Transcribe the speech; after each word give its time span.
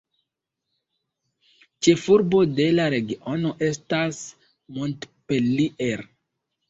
Ĉefurbo 1.87 2.41
de 2.59 2.67
la 2.77 2.87
regiono 2.95 3.53
estas 3.67 4.23
Montpellier. 4.79 6.07